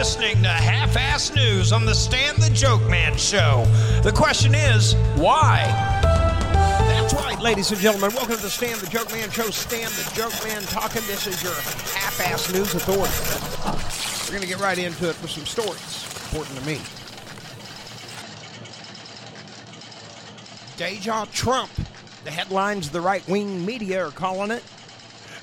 [0.00, 3.66] listening to Half Ass News on the Stand the Joke Man show.
[4.02, 5.64] The question is, why?
[6.88, 8.10] That's right, ladies and gentlemen.
[8.14, 9.50] Welcome to the Stand the Joke Man show.
[9.50, 11.02] Stand the Joke Man talking.
[11.06, 13.12] This is your half ass news authority.
[14.24, 16.80] We're going to get right into it with some stories important to me.
[20.78, 21.72] Deja Trump.
[22.24, 24.64] The headlines of the right wing media are calling it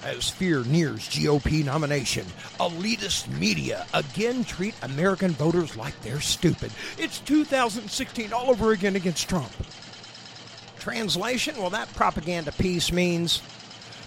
[0.07, 2.25] as fear nears GOP nomination.
[2.61, 6.71] Elitist media again treat American voters like they're stupid.
[6.97, 9.51] It's 2016 all over again against Trump.
[10.79, 11.57] Translation?
[11.57, 13.41] Well, that propaganda piece means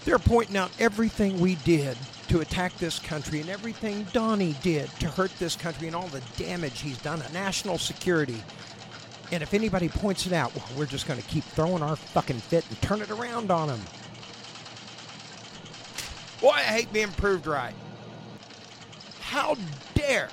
[0.03, 1.95] they're pointing out everything we did
[2.29, 6.23] to attack this country and everything Donnie did to hurt this country and all the
[6.35, 8.41] damage he's done to national security.
[9.31, 12.39] And if anybody points it out, well, we're just going to keep throwing our fucking
[12.39, 13.81] fit and turn it around on them.
[16.41, 17.75] Boy, I hate being proved right.
[19.21, 19.55] How
[19.93, 20.29] dare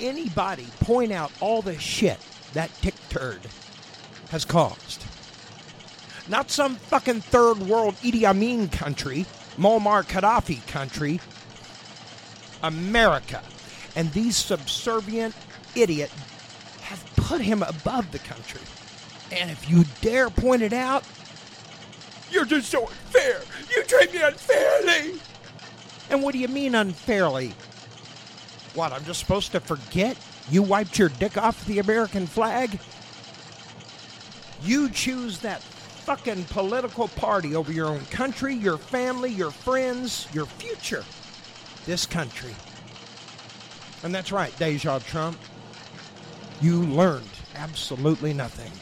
[0.00, 2.18] anybody point out all the shit
[2.52, 3.40] that tick turd
[4.30, 5.04] has caused?
[6.28, 9.24] Not some fucking third world Idi Amin country,
[9.56, 11.20] Muammar Gaddafi country,
[12.62, 13.42] America.
[13.94, 15.34] And these subservient
[15.76, 16.10] idiot
[16.82, 18.60] have put him above the country.
[19.30, 21.04] And if you dare point it out,
[22.30, 23.42] you're just so unfair.
[23.74, 25.20] You treat me unfairly.
[26.10, 27.54] And what do you mean unfairly?
[28.74, 30.16] What, I'm just supposed to forget
[30.50, 32.78] you wiped your dick off the American flag?
[34.62, 40.46] You choose that fucking political party over your own country, your family, your friends, your
[40.46, 41.04] future.
[41.86, 42.54] This country.
[44.02, 45.38] And that's right, Deja Trump.
[46.60, 48.72] You learned absolutely nothing.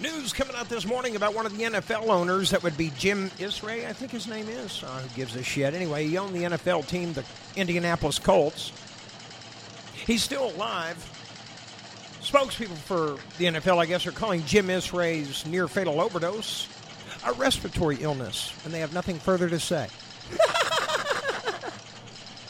[0.00, 2.50] News coming out this morning about one of the NFL owners.
[2.50, 4.82] That would be Jim Irsay, I think his name is.
[4.82, 5.74] Uh, who gives a shit?
[5.74, 8.72] Anyway, he owned the NFL team, the Indianapolis Colts.
[9.92, 10.96] He's still alive.
[12.22, 16.66] Spokespeople for the NFL, I guess, are calling Jim Irsay's near fatal overdose
[17.24, 19.88] a respiratory illness, and they have nothing further to say.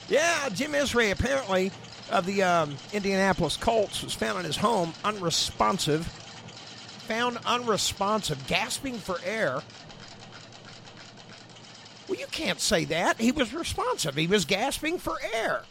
[0.08, 1.72] yeah, Jim Irsay apparently
[2.10, 6.08] of the um, Indianapolis Colts was found in his home unresponsive
[7.10, 9.60] found unresponsive, gasping for air.
[12.08, 13.20] Well, you can't say that.
[13.20, 14.14] He was responsive.
[14.14, 15.64] He was gasping for air.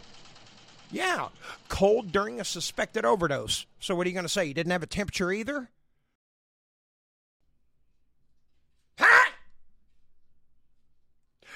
[0.91, 1.29] Yeah,
[1.69, 3.65] cold during a suspected overdose.
[3.79, 4.47] So, what are you going to say?
[4.47, 5.69] He didn't have a temperature either?
[8.97, 9.31] Ha!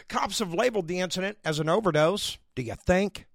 [0.08, 2.38] Cops have labeled the incident as an overdose.
[2.56, 3.26] Do you think?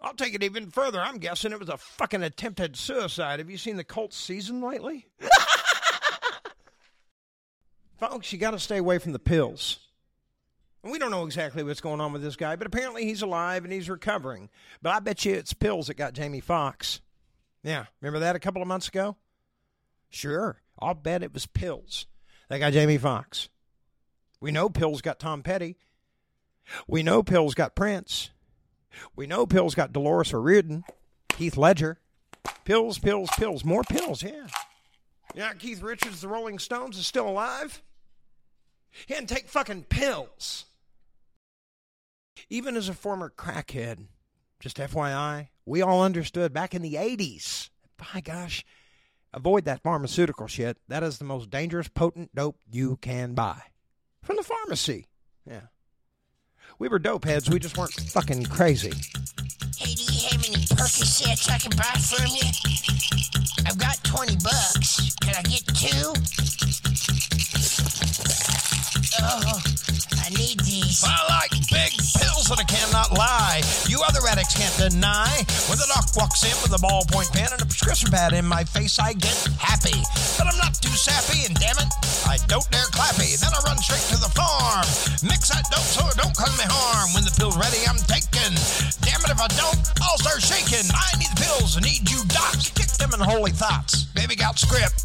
[0.00, 1.00] I'll take it even further.
[1.02, 3.40] I'm guessing it was a fucking attempted suicide.
[3.40, 5.06] Have you seen the Colts season lately?
[8.00, 9.78] Folks, you got to stay away from the pills.
[10.82, 13.62] And we don't know exactly what's going on with this guy, but apparently he's alive
[13.62, 14.48] and he's recovering.
[14.80, 17.02] But I bet you it's pills that got Jamie Foxx.
[17.62, 19.16] Yeah, remember that a couple of months ago?
[20.08, 22.06] Sure, I'll bet it was pills
[22.48, 23.50] that got Jamie Foxx.
[24.40, 25.76] We know pills got Tom Petty.
[26.88, 28.30] We know pills got Prince.
[29.14, 30.84] We know pills got Dolores O'Riordan,
[31.36, 31.98] Heath Ledger.
[32.64, 33.62] Pills, pills, pills.
[33.62, 34.46] More pills, yeah.
[35.34, 37.82] Yeah, Keith Richards, the Rolling Stones, is still alive.
[39.06, 40.66] He didn't take fucking pills.
[42.48, 44.06] Even as a former crackhead,
[44.58, 47.70] just FYI, we all understood back in the 80s.
[47.96, 48.64] By gosh,
[49.32, 50.78] avoid that pharmaceutical shit.
[50.88, 53.60] That is the most dangerous, potent dope you can buy.
[54.22, 55.06] From the pharmacy.
[55.46, 55.62] Yeah.
[56.78, 58.92] We were dope heads, we just weren't fucking crazy.
[59.76, 63.66] Hey, do you have any Percocets I can buy from you?
[63.66, 65.14] I've got 20 bucks.
[65.22, 66.89] Can I get two?
[69.22, 69.60] Oh,
[70.24, 71.04] I need these.
[71.04, 73.62] I like big pills and I cannot lie.
[73.88, 75.44] You other addicts can't deny.
[75.68, 78.64] When the doc walks in with a ballpoint pen and a prescription pad in my
[78.64, 79.98] face, I get happy.
[80.38, 81.90] But I'm not too sappy, and damn it,
[82.26, 83.36] I don't dare clappy.
[83.38, 84.86] Then I run straight to the farm.
[85.26, 87.12] Mix that dope so it don't cause me harm.
[87.12, 88.56] When the pill's ready, I'm taking.
[89.04, 90.88] Damn it, if I don't, I'll start shaking.
[90.92, 92.56] I need the pills, I need you, doc.
[92.74, 94.04] Kick them in holy thoughts.
[94.16, 95.04] Baby got script.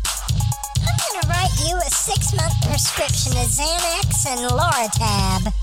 [0.81, 5.53] I'm gonna write you a six-month prescription of Xanax and Loratab.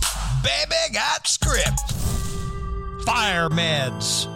[0.43, 1.93] Baby got script.
[3.05, 4.29] Fire meds.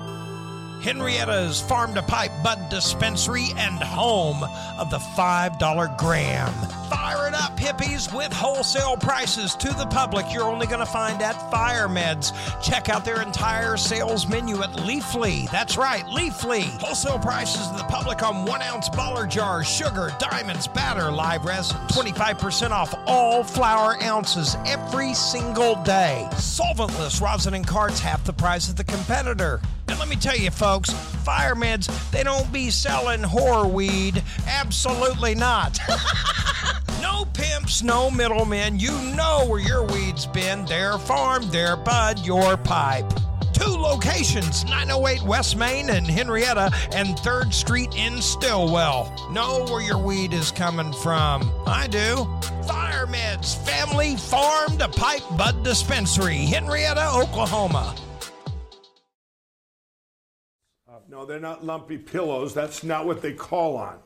[0.82, 4.44] Henrietta's Farm to Pipe Bud Dispensary and home
[4.78, 6.85] of the $5 gram.
[6.88, 11.20] Fire it up, hippies, with wholesale prices to the public you're only going to find
[11.20, 12.32] at Fire Meds.
[12.62, 15.50] Check out their entire sales menu at Leafly.
[15.50, 16.62] That's right, Leafly.
[16.80, 21.76] Wholesale prices to the public on one ounce baller jars, sugar, diamonds, batter, live resin.
[21.88, 26.28] 25% off all flour ounces every single day.
[26.34, 29.60] Solventless rosin and carts half the price of the competitor.
[29.88, 34.22] And let me tell you, folks, Fire Meds, they don't be selling whore weed.
[34.46, 35.78] Absolutely not.
[37.36, 38.78] pimps, no middlemen.
[38.78, 40.64] You know where your weed's been.
[40.64, 43.06] Their farm, their bud, your pipe.
[43.52, 49.12] Two locations 908 West Main and Henrietta, and 3rd Street in Stilwell.
[49.32, 51.50] Know where your weed is coming from.
[51.66, 52.26] I do.
[52.66, 57.94] Fire Meds, family farm to pipe bud dispensary, Henrietta, Oklahoma.
[60.88, 62.52] Uh, no, they're not lumpy pillows.
[62.52, 63.98] That's not what they call on.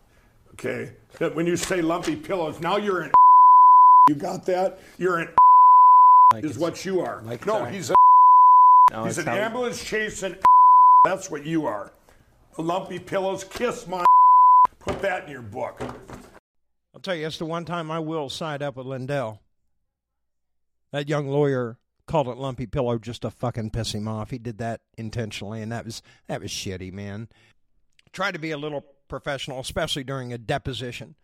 [0.61, 0.93] Okay?
[1.19, 3.11] That when you say lumpy pillows, now you're an
[4.09, 4.79] You got that?
[4.99, 5.29] You're an
[6.37, 7.23] is what you are.
[7.25, 7.73] like no, that.
[7.75, 7.95] he's a
[8.91, 10.37] No, he's an how- ambulance chasing
[11.05, 11.93] That's what you are.
[12.57, 14.05] The lumpy pillows, kiss my
[14.81, 15.81] Put that in your book.
[16.95, 19.39] I'll tell you, that's the one time I will side up with Lindell.
[20.93, 24.31] That young lawyer called it lumpy pillow just to fucking piss him off.
[24.31, 27.29] He did that intentionally, and that was that was shitty, man.
[28.12, 31.17] Try to be a little professional, especially during a deposition.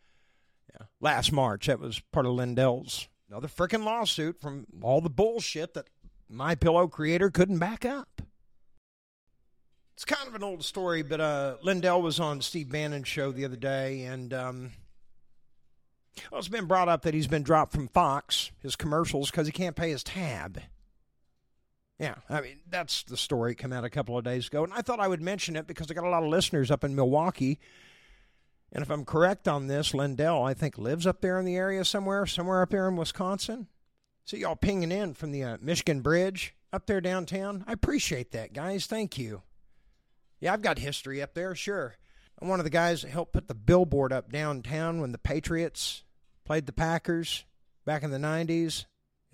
[0.75, 5.75] Yeah, last March, that was part of Lindell's another freaking lawsuit from all the bullshit
[5.75, 5.89] that
[6.29, 8.23] my pillow creator couldn't back up.
[9.95, 13.47] It's kind of an old story, but uh, Lindell was on Steve Bannon's show the
[13.47, 14.73] other day, and um,
[16.31, 19.53] well, it's been brought up that he's been dropped from Fox, his commercials, because he
[19.53, 20.61] can't pay his tab.
[21.99, 23.53] Yeah, I mean, that's the story.
[23.53, 24.65] It came out a couple of days ago.
[24.65, 26.85] And I thought I would mention it because I got a lot of listeners up
[26.85, 27.59] in Milwaukee.
[28.73, 31.85] And if I'm correct on this, Lindell, I think, lives up there in the area
[31.85, 33.69] somewhere, somewhere up there in Wisconsin.
[34.25, 37.65] See y'all pinging in from the uh, Michigan Bridge up there downtown.
[37.67, 38.87] I appreciate that, guys.
[38.87, 39.43] Thank you.
[40.41, 41.97] Yeah, I've got history up there, sure.
[42.41, 46.05] I'm one of the guys that helped put the billboard up downtown when the Patriots
[46.45, 47.45] played the Packers
[47.87, 48.85] back in the 90s.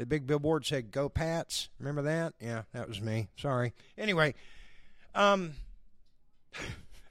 [0.03, 2.35] The big billboard said "Go Pats." Remember that?
[2.41, 3.29] Yeah, that was me.
[3.37, 3.73] Sorry.
[3.97, 4.35] Anyway,
[5.15, 5.53] um,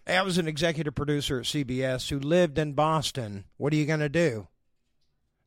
[0.05, 3.45] I was an executive producer at CBS who lived in Boston.
[3.55, 4.49] What are you going to do?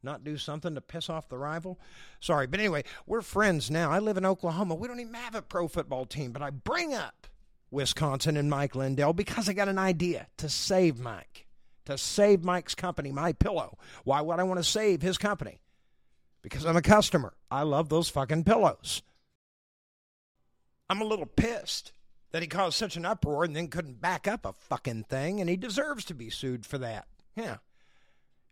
[0.03, 1.79] Not do something to piss off the rival?
[2.19, 3.91] Sorry, but anyway, we're friends now.
[3.91, 4.75] I live in Oklahoma.
[4.75, 7.27] We don't even have a pro football team, but I bring up
[7.71, 11.47] Wisconsin and Mike Lindell because I got an idea to save Mike,
[11.85, 13.77] to save Mike's company, My Pillow.
[14.05, 15.61] Why would I want to save his company?
[16.45, 17.33] Because I'm a customer.
[17.51, 19.01] I love those fucking pillows.
[20.91, 21.93] I'm a little pissed
[22.33, 25.49] that he caused such an uproar and then couldn't back up a fucking thing, and
[25.49, 27.09] he deserves to be sued for that.
[27.35, 27.57] Yeah.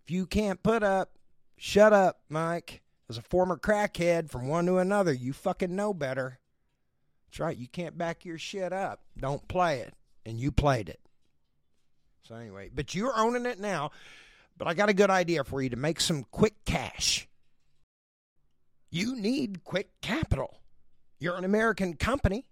[0.04, 1.10] If you can't put up,
[1.58, 2.80] shut up, Mike.
[3.10, 6.38] As a former crackhead from one to another, you fucking know better.
[7.26, 7.56] That's right.
[7.56, 9.00] You can't back your shit up.
[9.18, 9.92] Don't play it.
[10.24, 11.00] And you played it.
[12.22, 13.90] So, anyway, but you're owning it now.
[14.56, 17.28] But I got a good idea for you to make some quick cash.
[18.92, 20.60] You need quick capital.
[21.18, 22.44] You're an American company,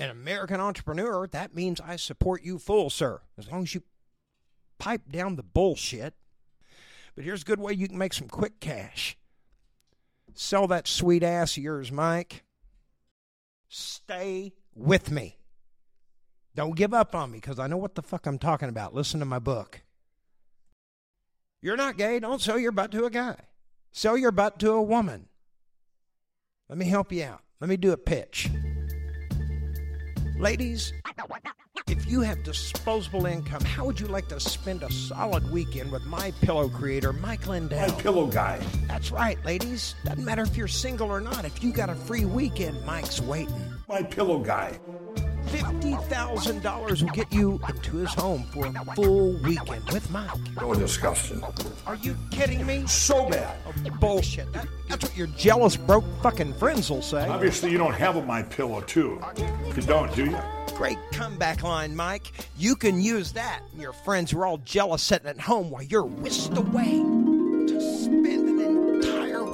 [0.00, 1.28] an American entrepreneur.
[1.28, 3.84] That means I support you full, sir, as long as you
[4.78, 6.14] pipe down the bullshit.
[7.14, 9.16] But here's a good way you can make some quick cash.
[10.34, 12.42] Sell that sweet ass of yours, Mike.
[13.68, 15.38] Stay with me.
[16.56, 18.92] Don't give up on me because I know what the fuck I'm talking about.
[18.92, 19.82] Listen to my book.
[21.62, 22.18] You're not gay.
[22.18, 23.36] Don't sell your butt to a guy.
[23.92, 25.28] Sell your butt to a woman.
[26.70, 27.40] Let me help you out.
[27.60, 28.48] Let me do a pitch.
[30.38, 30.92] Ladies,
[31.88, 36.04] if you have disposable income, how would you like to spend a solid weekend with
[36.04, 37.88] my pillow creator, Mike Lindell?
[37.88, 38.60] My pillow guy.
[38.86, 39.96] That's right, ladies.
[40.04, 41.44] Doesn't matter if you're single or not.
[41.44, 43.74] If you got a free weekend, Mike's waiting.
[43.88, 44.78] My pillow guy.
[45.50, 50.30] $50,000 will get you into his home for a full weekend with Mike.
[50.58, 51.42] Oh, disgusting.
[51.86, 52.86] Are you kidding me?
[52.86, 53.56] So bad.
[53.66, 54.52] Oh, bullshit.
[54.52, 57.26] That, that's what your jealous, broke fucking friends will say.
[57.28, 59.20] Obviously, you don't have a my pillow too.
[59.74, 60.38] You don't, do you?
[60.76, 62.32] Great comeback line, Mike.
[62.56, 63.62] You can use that.
[63.72, 66.84] and Your friends who are all jealous sitting at home while you're whisked away
[67.66, 68.49] to spend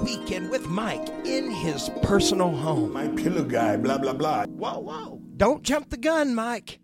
[0.07, 2.93] weekend with Mike in his personal home.
[2.93, 3.77] My pillow guy.
[3.77, 4.47] Blah blah blah.
[4.47, 5.21] Whoa, whoa.
[5.37, 6.79] Don't jump the gun, Mike.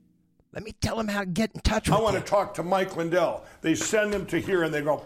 [0.53, 2.21] Let me tell him how to get in touch with I want you.
[2.21, 3.45] to talk to Mike Lindell.
[3.61, 5.05] They send him to here and they go.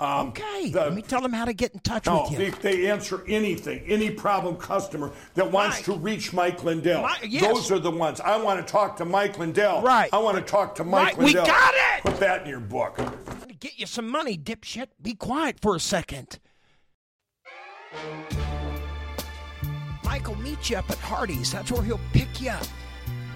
[0.00, 2.46] Um, okay, the- let me tell him how to get in touch No, with they,
[2.46, 2.52] you.
[2.84, 5.84] they answer anything, any problem customer that wants Mike.
[5.86, 7.02] to reach Mike Lindell.
[7.02, 7.42] Mike, yes.
[7.42, 8.20] Those are the ones.
[8.20, 9.82] I want to talk to Mike Lindell.
[9.82, 10.08] Right.
[10.12, 11.46] I want to talk to Mike Right, we Lindell.
[11.46, 12.02] got it!
[12.04, 12.96] Put that in your book.
[12.96, 14.86] to get you some money, dipshit.
[15.02, 16.38] Be quiet for a second.
[20.04, 21.52] Mike will meet you up at Hardee's.
[21.52, 22.66] That's where he'll pick you up.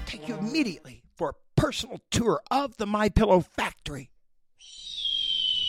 [0.07, 4.11] Take you immediately for a personal tour of the My Pillow factory.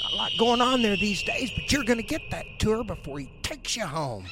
[0.04, 2.84] Not a lot going on there these days, but you're going to get that tour
[2.84, 4.26] before he takes you home.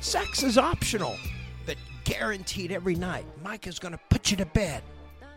[0.00, 1.16] Sex is optional,
[1.66, 3.24] but guaranteed every night.
[3.42, 4.82] Mike is going to put you to bed,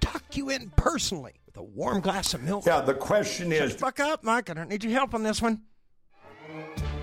[0.01, 2.65] tuck you in personally with a warm glass of milk.
[2.65, 4.49] Yeah, the question is Fuck up, Mike.
[4.49, 5.61] I don't need your help on this one.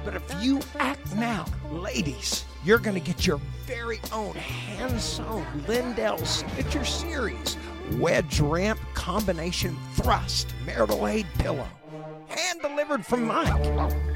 [0.05, 5.47] But if you act now, ladies, you're going to get your very own hand sewn
[5.67, 7.57] Lindell Signature Series
[7.99, 11.69] Wedge Ramp Combination Thrust Marital Aid Pillow.
[12.29, 14.07] Hand delivered from Mike.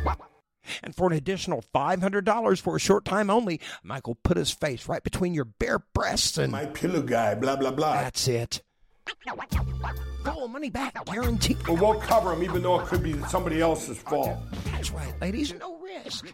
[0.82, 5.02] And for an additional $500 for a short time only, Michael put his face right
[5.02, 6.52] between your bare breasts and.
[6.52, 7.94] my pillow guy, blah, blah, blah.
[7.94, 8.62] That's it.
[10.24, 11.58] Full money back, guaranteed.
[11.66, 14.38] But we'll cover him even though it could be somebody else's fault.
[14.72, 15.52] That's right, ladies.
[15.54, 15.73] No
[16.04, 16.26] risk.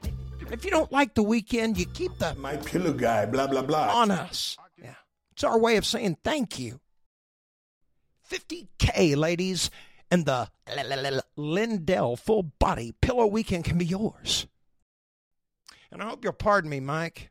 [0.50, 3.88] If you don't like the weekend, you keep the My pillow guy, blah, blah, blah.
[4.00, 4.56] on us.
[4.82, 4.94] Yeah.
[5.32, 6.80] It's our way of saying thank you.
[8.30, 9.70] 50K, ladies,
[10.10, 10.48] and the
[11.36, 14.46] Lindell full body pillow weekend can be yours.
[15.90, 17.30] And I hope you'll pardon me, Mike.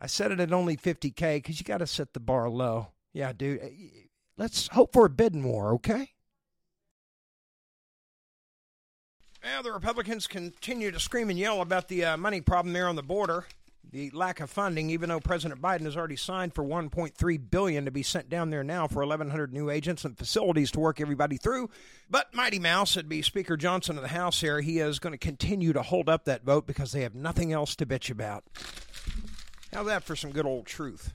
[0.00, 2.88] I said it at only 50K because you got to set the bar low.
[3.12, 3.60] Yeah, dude.
[4.36, 6.10] Let's hope for a bidding war, okay?
[9.44, 12.96] Well, the Republicans continue to scream and yell about the uh, money problem there on
[12.96, 13.44] the border,
[13.92, 14.88] the lack of funding.
[14.88, 18.64] Even though President Biden has already signed for 1.3 billion to be sent down there
[18.64, 21.68] now for 1,100 new agents and facilities to work everybody through,
[22.08, 24.62] but Mighty Mouse, it'd be Speaker Johnson of the House here.
[24.62, 27.76] He is going to continue to hold up that vote because they have nothing else
[27.76, 28.44] to bitch about.
[29.74, 31.12] How's that for some good old truth?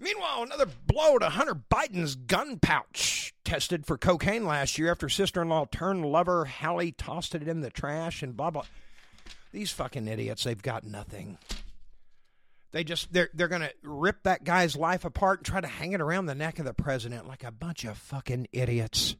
[0.00, 3.34] Meanwhile, another blow to Hunter Biden's gun pouch.
[3.44, 7.60] Tested for cocaine last year after sister in law turned lover Hallie tossed it in
[7.60, 8.64] the trash and blah blah.
[9.52, 11.36] These fucking idiots, they've got nothing.
[12.72, 16.00] They just they're they're gonna rip that guy's life apart and try to hang it
[16.00, 19.16] around the neck of the president like a bunch of fucking idiots.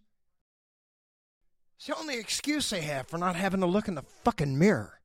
[1.77, 5.01] It's the only excuse they have for not having to look in the fucking mirror.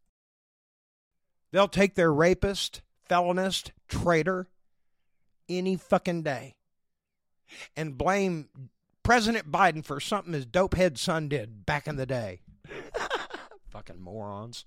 [1.51, 4.50] They'll take their rapist, felonist, traitor,
[5.50, 6.56] any fucking day
[7.75, 8.50] and blame
[9.04, 12.42] President Biden for something his dopehead son did back in the day.
[13.70, 14.66] fucking morons.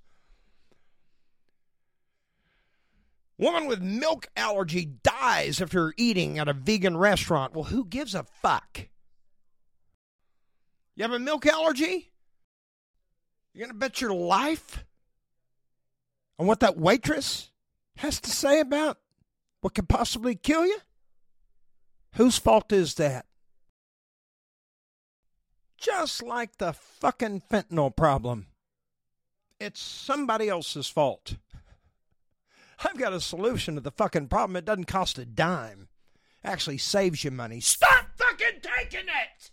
[3.38, 7.54] Woman with milk allergy dies after eating at a vegan restaurant.
[7.54, 8.88] Well, who gives a fuck?
[10.96, 12.10] You have a milk allergy?
[13.54, 14.84] You're going to bet your life
[16.38, 17.50] on what that waitress
[17.96, 18.98] has to say about
[19.60, 20.78] what could possibly kill you?
[22.14, 23.26] Whose fault is that?
[25.76, 28.46] Just like the fucking fentanyl problem.
[29.60, 31.36] It's somebody else's fault.
[32.84, 34.56] I've got a solution to the fucking problem.
[34.56, 35.88] It doesn't cost a dime.
[36.44, 37.60] Actually saves you money.
[37.60, 39.50] Stop fucking taking it!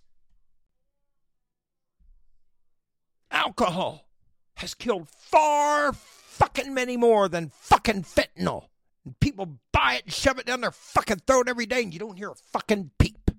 [3.31, 4.07] Alcohol
[4.55, 8.67] has killed far fucking many more than fucking fentanyl.
[9.05, 11.99] And people buy it and shove it down their fucking throat every day, and you
[11.99, 13.31] don't hear a fucking peep.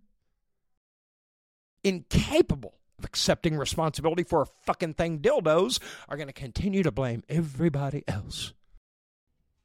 [1.83, 7.23] Incapable of accepting responsibility for a fucking thing, dildos are going to continue to blame
[7.29, 8.53] everybody else.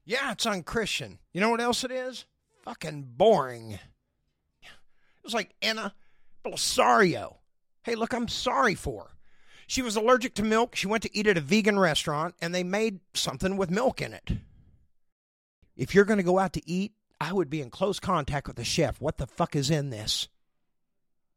[0.04, 1.20] Yeah, it's unchristian.
[1.32, 2.26] You know what else it is?
[2.64, 3.74] Fucking boring.
[3.74, 5.94] It was like Anna
[6.44, 7.36] Belisario.
[7.84, 9.16] Hey, look, I'm sorry for.
[9.68, 10.76] She was allergic to milk.
[10.76, 14.14] She went to eat at a vegan restaurant, and they made something with milk in
[14.14, 14.32] it.
[15.76, 18.58] If you're going to go out to eat, I would be in close contact with
[18.58, 19.00] the chef.
[19.00, 20.28] What the fuck is in this?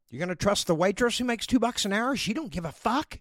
[0.09, 2.15] You're going to trust the waitress who makes two bucks an hour?
[2.15, 3.19] She don't give a fuck.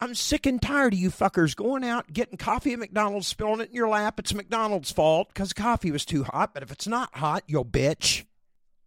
[0.00, 3.70] I'm sick and tired of you fuckers going out, getting coffee at McDonald's, spilling it
[3.70, 4.18] in your lap.
[4.18, 6.52] It's McDonald's fault because coffee was too hot.
[6.52, 8.24] But if it's not hot, you'll bitch.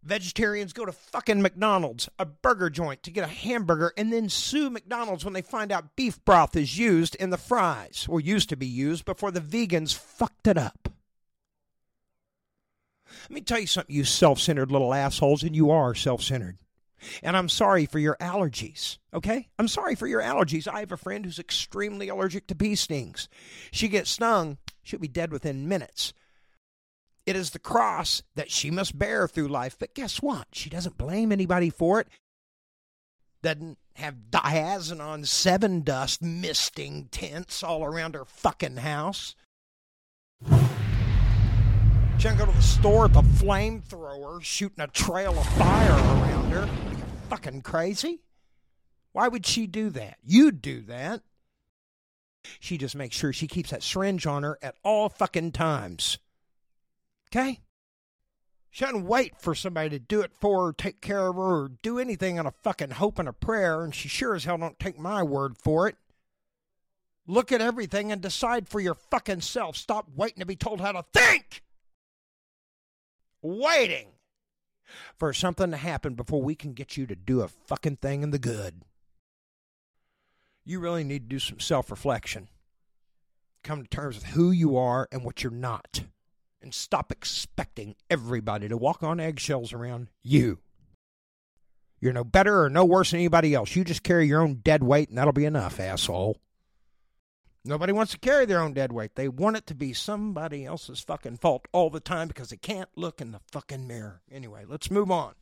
[0.02, 4.70] Vegetarians go to fucking McDonald's, a burger joint, to get a hamburger and then sue
[4.70, 8.56] McDonald's when they find out beef broth is used in the fries, or used to
[8.56, 10.88] be used before the vegans fucked it up.
[13.22, 16.58] Let me tell you something, you self centered little assholes, and you are self centered.
[17.22, 19.48] And I'm sorry for your allergies, okay?
[19.58, 20.66] I'm sorry for your allergies.
[20.66, 23.28] I have a friend who's extremely allergic to bee stings.
[23.70, 26.12] She gets stung, she'll be dead within minutes.
[27.28, 29.76] It is the cross that she must bear through life.
[29.78, 30.46] But guess what?
[30.52, 32.08] She doesn't blame anybody for it.
[33.42, 39.34] Doesn't have diazinon Sevin dust misting tents all around her fucking house.
[40.42, 40.56] She
[42.22, 46.64] doesn't go to the store with a flamethrower shooting a trail of fire around her.
[46.64, 48.22] You fucking crazy?
[49.12, 50.16] Why would she do that?
[50.24, 51.20] You'd do that.
[52.58, 56.18] She just makes sure she keeps that syringe on her at all fucking times.
[57.28, 57.60] Okay?
[58.70, 61.70] She doesn't wait for somebody to do it for her, take care of her, or
[61.82, 64.78] do anything on a fucking hope and a prayer, and she sure as hell don't
[64.78, 65.96] take my word for it.
[67.26, 69.76] Look at everything and decide for your fucking self.
[69.76, 71.62] Stop waiting to be told how to think.
[73.42, 74.08] Waiting
[75.16, 78.30] for something to happen before we can get you to do a fucking thing in
[78.30, 78.82] the good.
[80.64, 82.48] You really need to do some self reflection.
[83.62, 86.02] Come to terms with who you are and what you're not.
[86.60, 90.58] And stop expecting everybody to walk on eggshells around you.
[92.00, 93.74] You're no better or no worse than anybody else.
[93.74, 96.38] You just carry your own dead weight, and that'll be enough, asshole.
[97.64, 99.14] Nobody wants to carry their own dead weight.
[99.14, 102.88] They want it to be somebody else's fucking fault all the time because they can't
[102.96, 104.22] look in the fucking mirror.
[104.30, 105.34] Anyway, let's move on.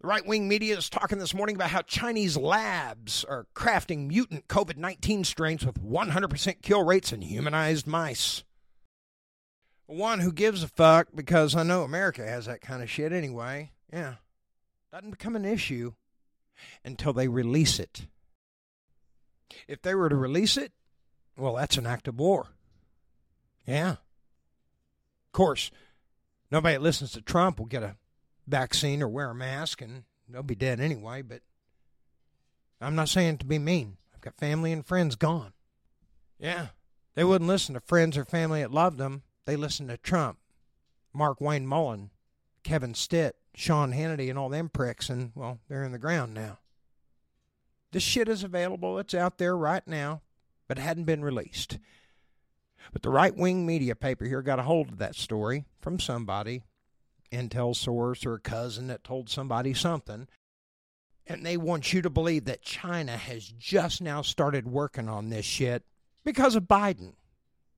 [0.00, 4.48] The right wing media is talking this morning about how Chinese labs are crafting mutant
[4.48, 8.44] COVID 19 strains with 100% kill rates in humanized mice.
[9.86, 13.72] One who gives a fuck because I know America has that kind of shit anyway.
[13.92, 14.14] Yeah.
[14.92, 15.92] Doesn't become an issue
[16.84, 18.06] until they release it.
[19.68, 20.72] If they were to release it,
[21.36, 22.46] well, that's an act of war.
[23.66, 23.90] Yeah.
[23.90, 25.70] Of course,
[26.50, 27.96] nobody that listens to Trump will get a
[28.46, 31.40] vaccine or wear a mask and they'll be dead anyway, but
[32.80, 33.96] I'm not saying to be mean.
[34.14, 35.52] I've got family and friends gone.
[36.38, 36.68] Yeah.
[37.14, 39.22] They wouldn't listen to friends or family that loved them.
[39.46, 40.38] They listened to Trump,
[41.14, 42.10] Markwayne Mullin,
[42.62, 46.58] Kevin Stitt, Sean Hannity, and all them pricks, and, well, they're in the ground now.
[47.92, 48.98] This shit is available.
[48.98, 50.22] It's out there right now,
[50.66, 51.78] but it hadn't been released.
[52.92, 56.64] But the right wing media paper here got a hold of that story from somebody,
[57.30, 60.26] intel source or a cousin that told somebody something.
[61.26, 65.46] And they want you to believe that China has just now started working on this
[65.46, 65.84] shit
[66.24, 67.14] because of Biden.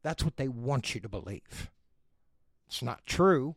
[0.06, 1.68] That's what they want you to believe.
[2.68, 3.56] It's not true.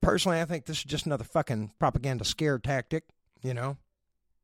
[0.00, 3.04] Personally, I think this is just another fucking propaganda scare tactic,
[3.42, 3.76] you know,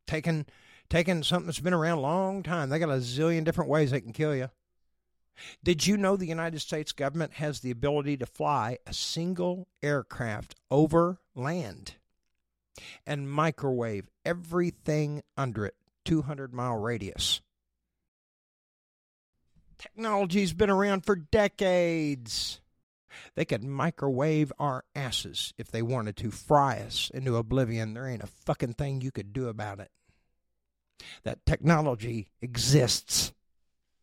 [0.07, 0.45] taking
[0.91, 2.69] taking something that's been around a long time.
[2.69, 4.51] They got a zillion different ways they can kill you.
[5.65, 10.55] Did you know the United States government has the ability to fly a single aircraft
[10.71, 11.95] over land
[13.07, 17.40] and microwave everything under it, 200 mile radius?
[19.83, 22.61] Technology's been around for decades.
[23.35, 27.95] They could microwave our asses if they wanted to, fry us into oblivion.
[27.95, 29.90] There ain't a fucking thing you could do about it
[31.25, 33.33] that technology exists.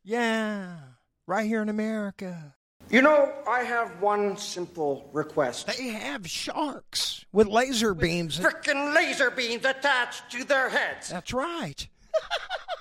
[0.04, 0.80] Yeah,
[1.28, 2.56] right here in America.
[2.90, 5.68] You know, I have one simple request.
[5.68, 8.38] They have sharks with laser beams.
[8.38, 11.10] Frickin' laser beams attached to their heads.
[11.10, 11.88] That's right.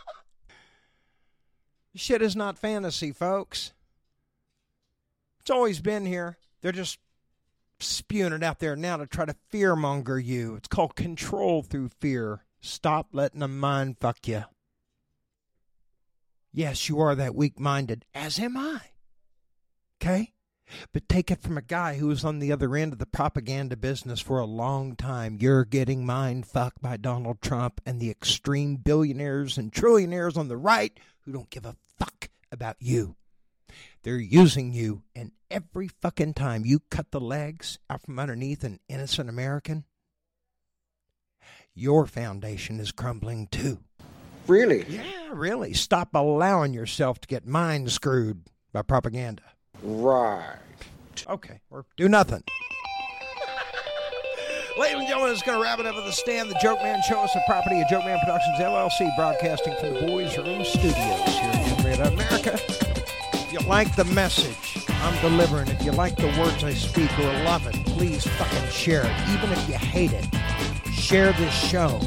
[1.98, 3.72] Shit is not fantasy, folks.
[5.40, 6.38] It's always been here.
[6.62, 7.00] They're just
[7.80, 10.54] spewing it out there now to try to fearmonger you.
[10.54, 12.44] It's called control through fear.
[12.60, 14.44] Stop letting them mind fuck you.
[16.52, 18.80] Yes, you are that weak minded, as am I.
[20.00, 20.34] Okay?
[20.92, 23.76] But take it from a guy who was on the other end of the propaganda
[23.76, 25.38] business for a long time.
[25.40, 30.56] You're getting mind fucked by Donald Trump and the extreme billionaires and trillionaires on the
[30.56, 33.16] right who don't give a fuck about you.
[34.02, 38.80] They're using you, and every fucking time you cut the legs out from underneath an
[38.88, 39.84] innocent American,
[41.74, 43.78] your foundation is crumbling too.
[44.46, 44.86] Really?
[44.88, 45.74] Yeah, really.
[45.74, 49.42] Stop allowing yourself to get mind screwed by propaganda.
[49.82, 50.56] Right.
[51.28, 52.42] Okay, or do nothing.
[54.78, 56.48] Ladies and gentlemen, it's going to wrap it up at the stand.
[56.50, 60.00] The Joke Man Show is a property of Joke Man Productions LLC, broadcasting from the
[60.06, 61.57] Boys Room Studios here
[61.88, 62.58] in America.
[63.32, 67.32] If you like the message I'm delivering, if you like the words I speak or
[67.44, 69.28] love it, please fucking share it.
[69.30, 70.26] Even if you hate it,
[70.92, 72.00] share this show.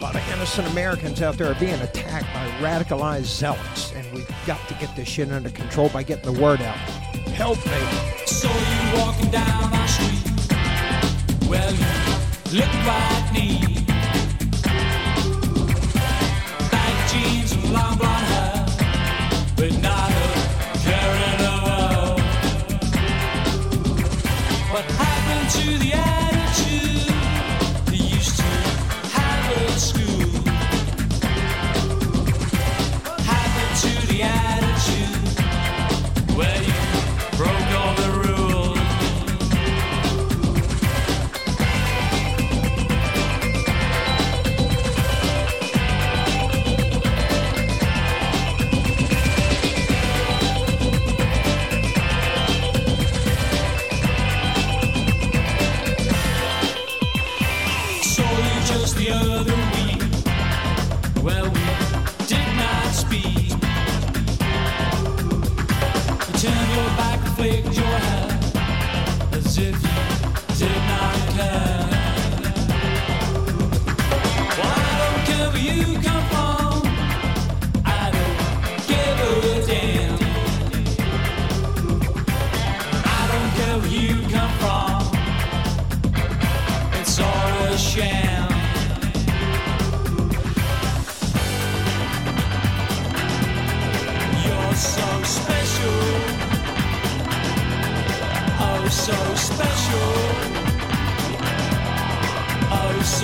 [0.00, 4.28] A lot of innocent Americans out there are being attacked by radicalized zealots, and we've
[4.46, 6.76] got to get this shit under control by getting the word out.
[7.34, 7.72] Help me.
[8.26, 10.20] So you walking down our street.
[11.48, 11.72] Well,
[12.50, 13.86] you look quite neat.
[16.70, 18.13] Tight jeans and long blonde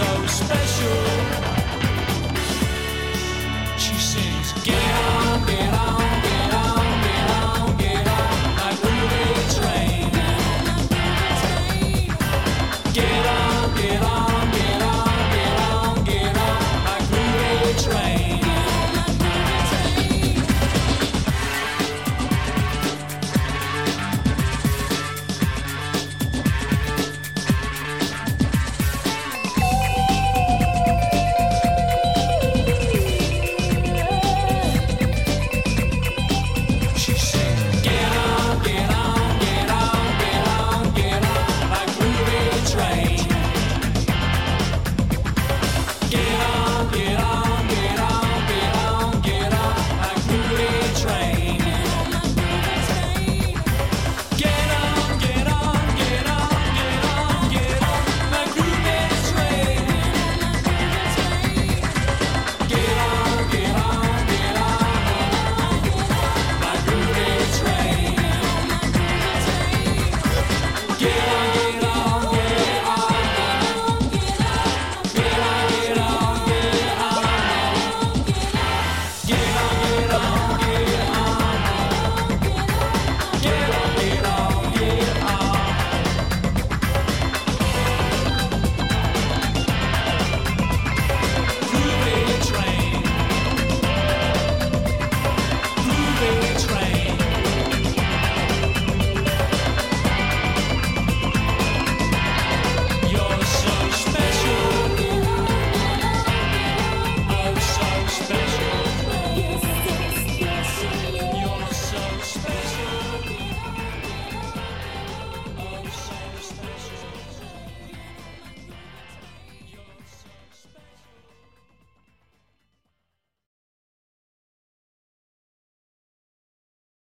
[0.00, 1.49] so special.